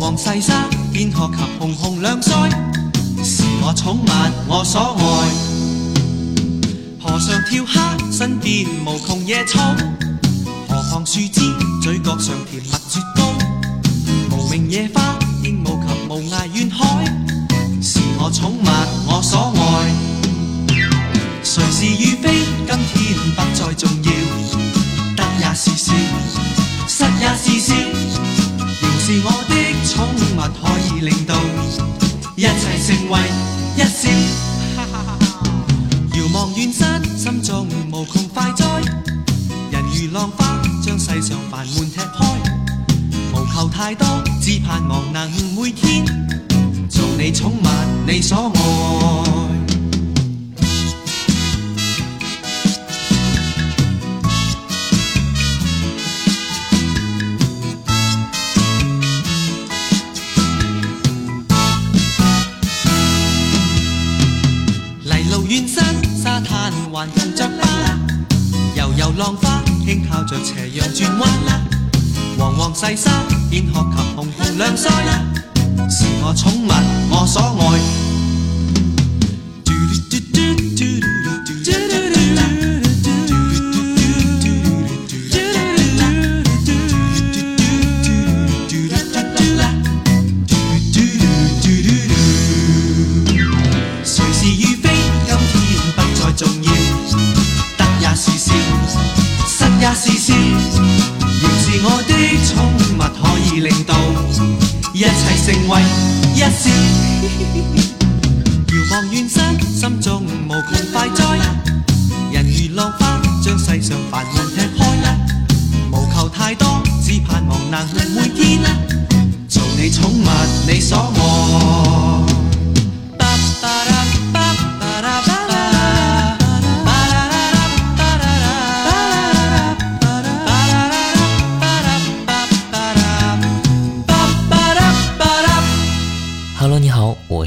[0.00, 2.48] 黄细沙，贝壳及红红亮腮，
[3.22, 4.06] 是我宠物，
[4.48, 5.04] 我所爱。
[7.04, 9.58] 河上跳虾，身边无穷野草，
[10.70, 11.42] 河旁树枝，
[11.82, 13.28] 嘴角上甜蜜雪糕。
[14.34, 17.04] 无名野花，鹦鹉及无涯远海，
[17.82, 18.68] 是我宠物，
[19.06, 19.94] 我所爱。
[21.44, 24.10] 谁是与非，今天不再重要。
[25.14, 25.92] 得也是笑，
[26.88, 27.74] 失也是笑。
[28.80, 29.39] 仍是我。
[32.90, 33.18] 成为
[33.76, 34.08] 一笑。
[36.16, 38.66] 遥望远山，心中无穷快哉。
[39.70, 42.26] 人如浪花，将世上烦闷踢开。
[43.32, 44.06] 无求太多，
[44.42, 46.04] 只盼望能每天
[46.88, 49.59] 做你宠物，你所爱。
[67.00, 67.98] 还迎着啦，
[68.76, 71.58] 悠悠浪花轻靠着斜阳转弯啦，
[72.38, 73.10] 黄黄细沙，
[73.52, 75.24] 烟壳及红红两腮啦，
[75.88, 76.70] 是我宠物，
[77.10, 78.09] 我所爱。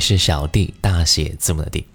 [0.03, 1.87] 是小弟大写字母的弟。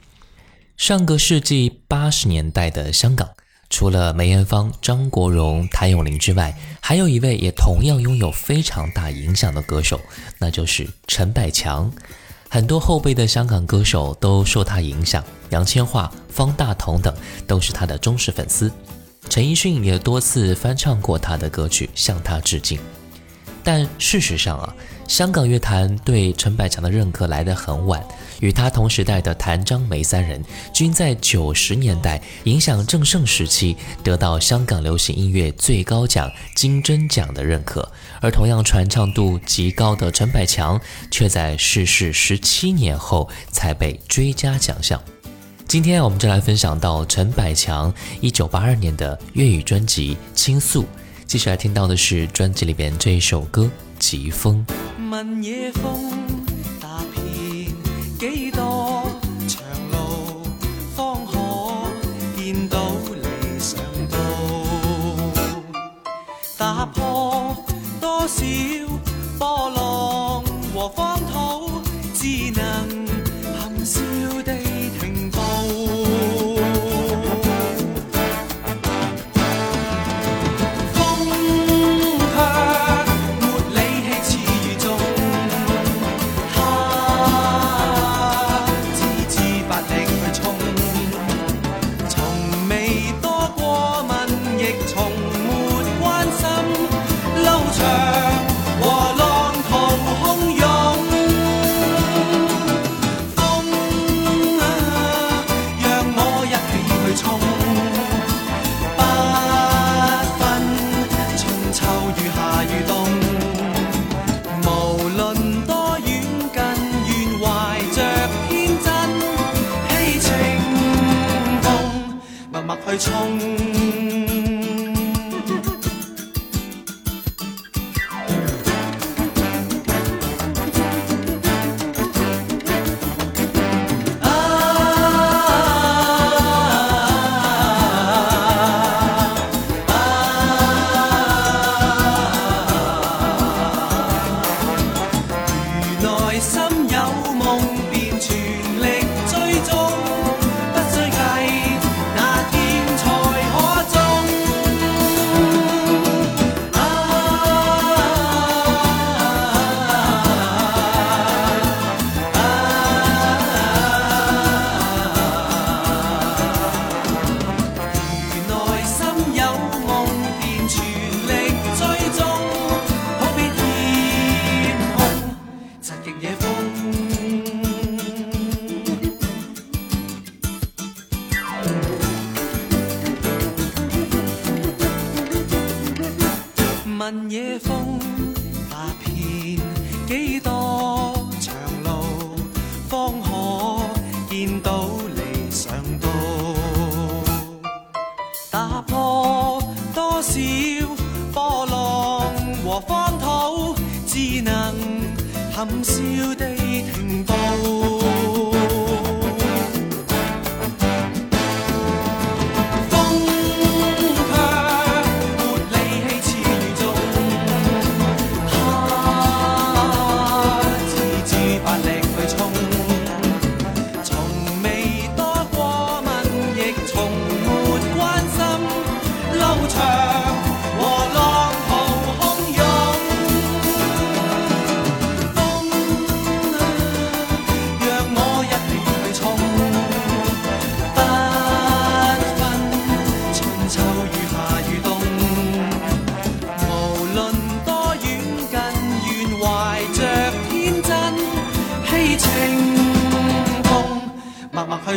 [0.79, 3.29] 上个世纪八十年代的香港，
[3.69, 10.01] 除了梅艳芳、张国荣、谭咏麟之外，还有一位也同样拥有非常大影响的歌手，
[10.39, 11.93] 那就是陈百强。
[12.49, 17.15] 很多后辈的香港歌手都受他影响，杨千嬅、方大同等
[17.47, 18.73] 都是他的忠实粉丝。
[19.29, 22.81] 陈奕迅也多次翻唱过他的歌曲，向他致敬。
[23.63, 24.75] 但事实上啊。
[25.09, 28.05] 香港乐坛对陈百强的认可来得很晚，
[28.41, 30.41] 与他同时代的谭张梅三人
[30.75, 33.75] 均在九十年代影响正盛时期
[34.05, 40.79] 得到香港流行音乐最高奖金针奖的认可，而同样传唱度极高的陈百强
[41.11, 45.03] 却在逝世十七年后才被追加奖项。
[45.67, 50.83] 今天我们就来分享到陈百强一九八二年的粤语专辑《倾诉》，
[51.27, 53.63] 接下来听到的是专辑里边这一首歌
[53.99, 54.65] 《疾风》。
[55.19, 56.13] 问夜风
[56.81, 57.75] 踏遍
[58.21, 59.03] 几多
[59.49, 60.45] 长路，
[60.95, 61.33] 方可
[62.37, 62.79] 见到
[63.11, 64.17] 理想道。
[66.57, 67.57] 踏破
[68.01, 68.47] 多少
[69.41, 71.81] 波浪和荒土，
[72.15, 73.08] 只能。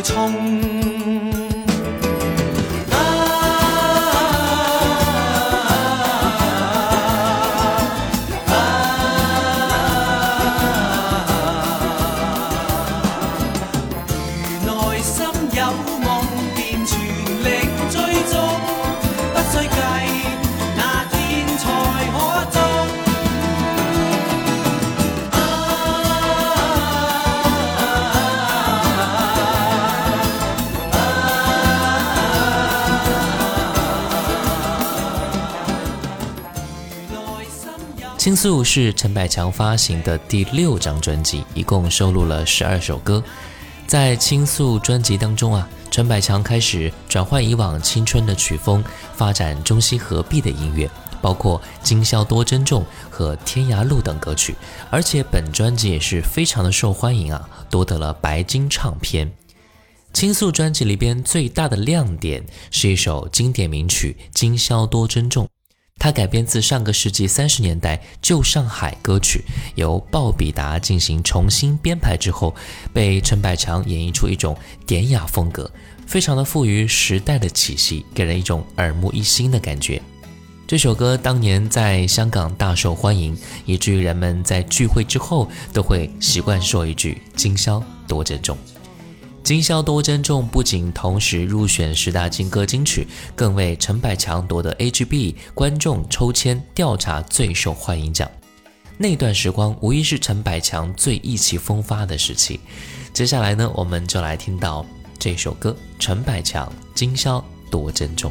[0.02, 0.91] 冲。
[38.24, 43.20] 《倾诉》是陈百强发行的第六张专辑，一共收录了十二首歌。
[43.84, 48.84] 在《倾诉》专辑当中啊，陈百强开始转换以往青春的曲风，
[49.16, 50.88] 发展中西合璧的音乐，
[51.20, 54.54] 包括《今宵多珍重》和《天涯路》等歌曲。
[54.88, 59.26] 而且本专辑也是非常的受欢迎啊，夺得了白金唱片。
[60.12, 65.44] 《倾诉》专辑里边最大的亮点是一首经典名曲《今宵多珍重》。
[66.02, 69.44] 它改编自上个世纪三十年代旧上海歌曲，
[69.76, 72.52] 由鲍比达进行重新编排之后，
[72.92, 75.70] 被陈百强演绎出一种典雅风格，
[76.04, 80.02] 非常的富于时代的气息，给人一种耳目一新的感觉。
[80.66, 88.58] 这首歌当年在香港大受欢迎，以至于人们在聚会之后都会习惯说一句“今宵多珍重”。
[89.44, 98.30] 《今宵多珍重》不仅同时入选十大金歌金曲，更为陈百强夺得 h b 观众抽签调查最受欢迎奖。
[98.96, 102.60] 那段时光无疑是陈百强最意气风发的时期。
[103.12, 104.86] 接下来呢，我们就来听到
[105.18, 108.30] 这首歌《陈百强今宵多珍重》。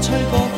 [0.00, 0.57] 吹过。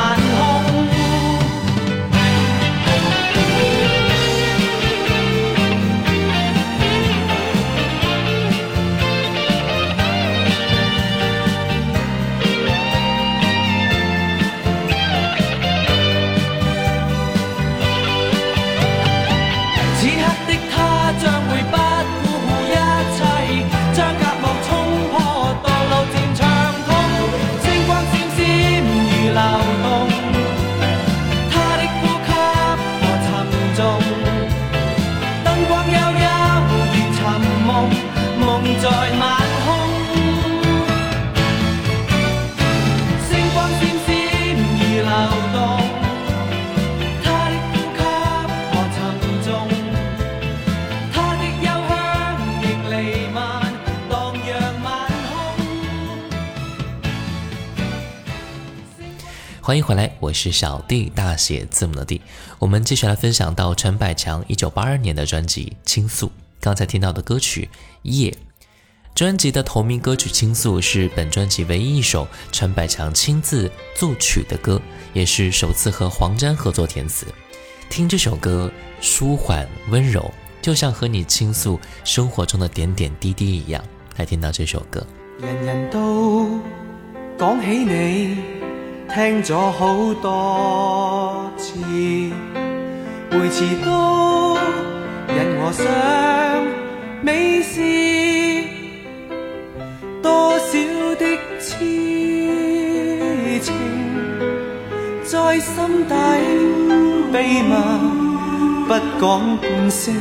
[60.27, 62.21] 我是小 d，大写字母的 d。
[62.59, 66.27] 我们继续来分享到陈百强一九八二年的专辑《倾诉》。
[66.61, 67.69] 刚才听到的歌曲
[68.03, 68.31] 《夜》，
[69.15, 74.83] 专辑的同名歌曲《倾诉》是本专辑唯一一首陈百强亲自作曲的歌，
[75.15, 77.25] 也是首次和黄沾合作填词。
[77.89, 78.69] 听这首歌，
[79.01, 80.29] 舒缓温柔，
[80.61, 83.83] 就像和你倾诉生活中的点点滴滴一样。
[84.17, 85.07] 来听到这首歌。
[85.39, 86.59] 人人都
[87.39, 88.56] 讲起你。
[89.17, 94.59] 听咗好多次，每次都
[95.35, 96.67] 引我想
[97.23, 97.81] 美事。
[100.23, 100.79] 多少
[101.19, 101.79] 的痴
[103.63, 103.75] 情
[105.25, 106.43] 在心底
[107.33, 107.75] 秘密，
[108.87, 110.15] 不讲半声，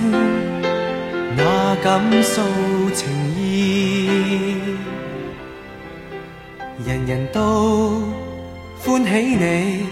[1.36, 2.42] 哪敢诉
[2.94, 3.10] 情
[3.44, 4.56] 意？
[6.86, 8.25] 人人都。
[8.98, 9.86] 欢起你，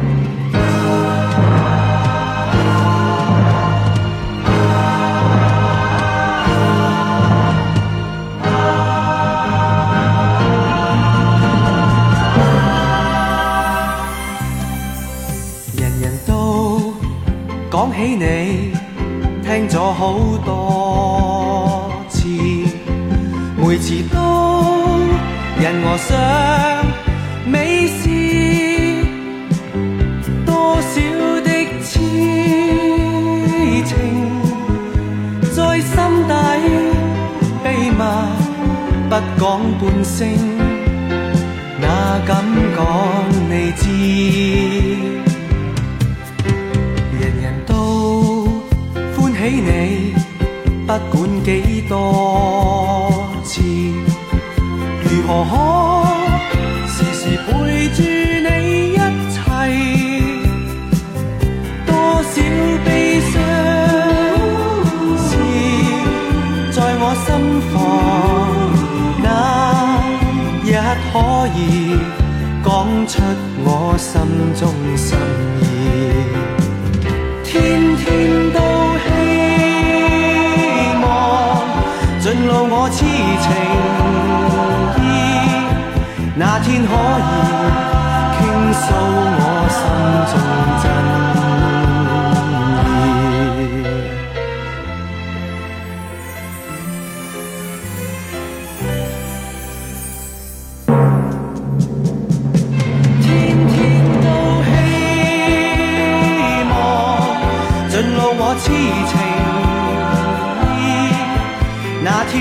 [74.24, 75.55] 心中心。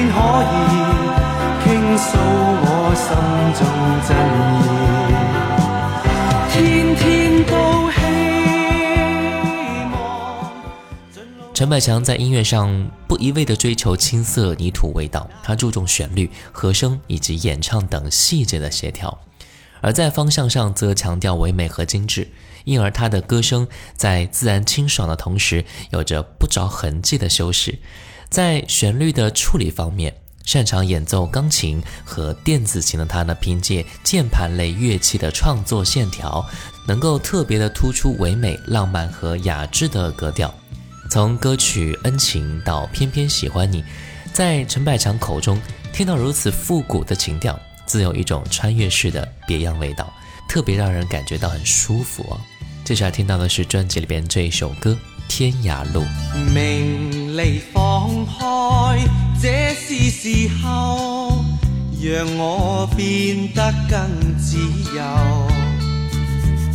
[0.08, 0.76] 可以
[1.70, 2.16] 倾诉
[2.62, 6.52] 我心中意。
[6.52, 11.50] 天天都希望。
[11.54, 19.18] 陈百强在音乐上不一味的追求青涩泥土味道，他注重旋律、和声以及演唱等细节的协调，
[19.80, 22.28] 而在方向上则强调唯美和精致，
[22.64, 27.78] 因而他的歌声在自然清爽的同时，有着不着痕迹的修饰。
[28.34, 30.12] 在旋律的处理方面，
[30.44, 36.44] 擅长演奏钢琴和电子琴的他呢，凭借键盘类乐器的创作线条，
[36.84, 40.52] 能够特别的突出唯美、浪漫和雅致的格调。
[41.08, 43.82] 从歌曲《恩情》到《偏偏喜欢你》，
[44.32, 45.56] 在陈百强口中
[45.92, 50.12] 听到如此复古的情调，自有一种穿越式的别样味道，
[50.48, 52.40] 特别让人感觉到很舒服哦。
[52.84, 54.98] 接下来听到的是专辑里边这一首歌。
[55.28, 56.02] 天涯路，
[56.54, 59.04] 名利放开，
[59.40, 61.42] 这是时候，
[62.00, 64.56] 让我变得更自
[64.94, 65.02] 由。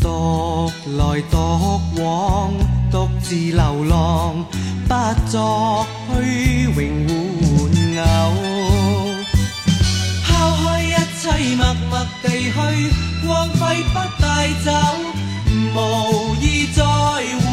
[0.01, 2.51] 独来独往，
[2.91, 4.43] 独自流浪，
[4.87, 5.85] 不作
[6.21, 8.33] 虚荣玩偶。
[10.27, 14.73] 抛开一切，默默地去，光辉不带走，
[15.75, 17.48] 无意再。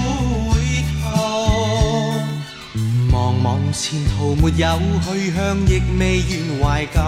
[3.46, 7.00] 望前途没有去向，亦未愿怀旧。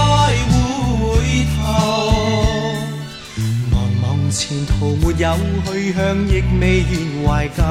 [0.48, 2.43] 回头。
[4.34, 7.62] 前途没有去向亦未愿怀旧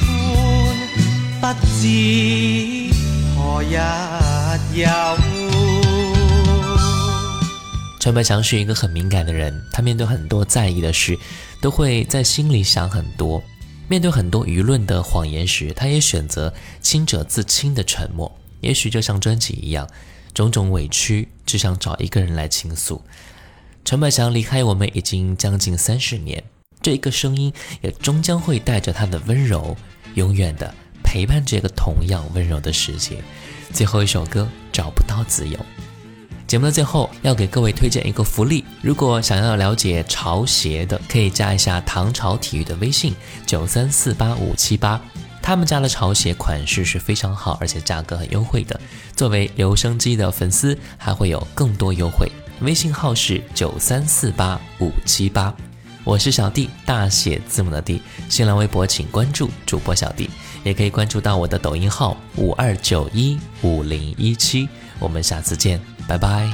[1.39, 2.91] 伴，不知
[3.35, 4.87] 何日有
[7.99, 11.15] 陈百祥是一个很敏感的人他面对很多在意的事
[11.61, 13.39] 都会在心里想很多
[13.91, 18.31] 面对很多舆论的谎言时，他也选择清者自清的沉默。
[18.61, 19.85] 也许就像专辑一样，
[20.33, 23.01] 种种委屈只想找一个人来倾诉。
[23.83, 26.41] 陈百强离开我们已经将近三十年，
[26.81, 27.51] 这一个声音
[27.81, 29.75] 也终将会带着他的温柔，
[30.13, 30.73] 永远的
[31.03, 33.21] 陪伴这个同样温柔的世界。
[33.73, 35.59] 最后一首歌，找不到自由。
[36.51, 44.99] 节目的最后要给各位推荐一个福利，如果想要了解潮鞋的，可以加一下唐朝体育的微信九三四八五七八，
[45.41, 48.77] 他们家的潮鞋款式是非常好，而且价格很优惠的。
[49.15, 52.29] 作为留声机的粉丝，还会有更多优惠。
[52.59, 55.53] 微信号是九三四八五七八，
[56.03, 58.01] 我是小弟，大写字母的弟。
[58.27, 60.29] 新浪微博请关注主播小弟，
[60.65, 64.67] 也可以关注到我的抖音号五二九一五零一七。
[64.99, 65.79] 我们下次见。
[66.11, 66.49] 拜拜。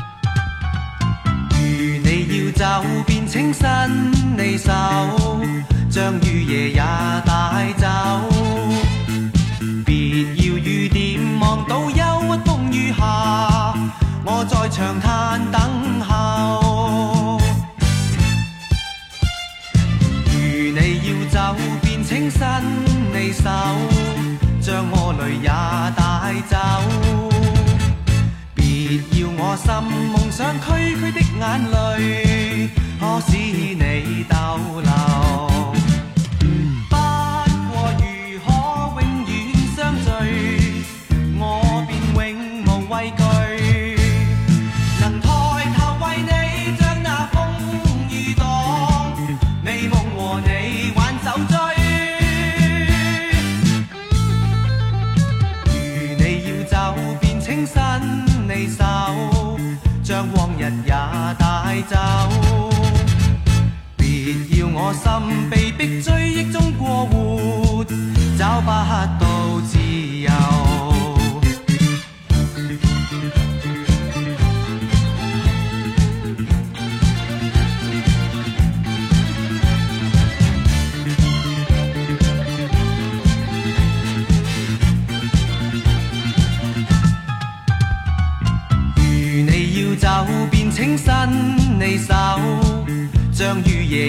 [1.49, 4.71] 如你要走，便请伸你手，
[5.89, 6.75] 将雨夜也
[7.25, 7.85] 带走。
[9.85, 13.03] 别要雨点望到忧郁风雨下，
[14.23, 15.76] 我在长叹等。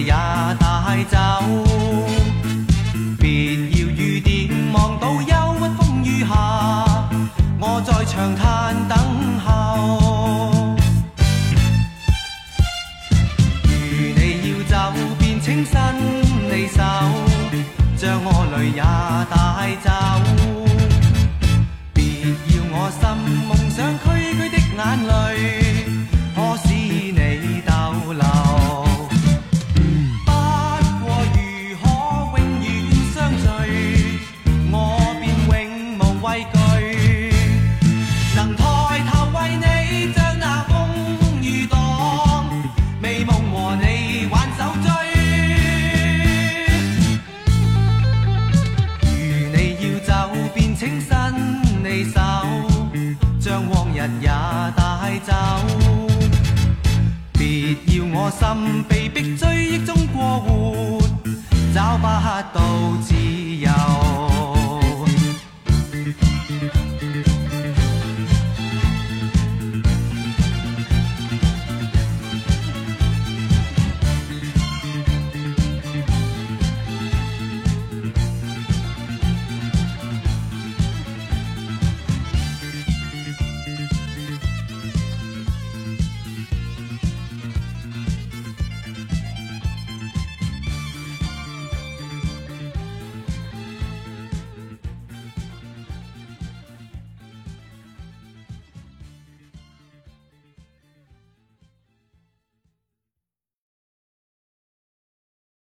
[0.05, 0.13] 也
[0.61, 1.17] 带走，
[3.19, 6.85] 别要雨点望到忧郁风雨下，
[7.59, 8.88] 我在长叹。
[55.29, 55.35] 走，
[57.35, 60.99] 别要我心被逼追忆中过活，
[61.75, 62.07] 找不
[62.59, 62.63] 到
[63.03, 63.69] 自由。